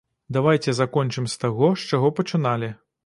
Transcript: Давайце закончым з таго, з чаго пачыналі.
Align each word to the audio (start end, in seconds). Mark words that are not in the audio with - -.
Давайце 0.37 0.73
закончым 0.79 1.27
з 1.33 1.37
таго, 1.43 1.69
з 1.83 1.91
чаго 1.93 2.11
пачыналі. 2.21 2.71